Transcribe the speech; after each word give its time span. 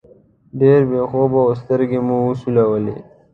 ډېر 0.59 0.81
بې 0.89 1.01
خوبه 1.09 1.39
وو، 1.45 1.53
سترګې 1.61 1.99
مو 2.07 2.17
سولولې. 2.39 2.97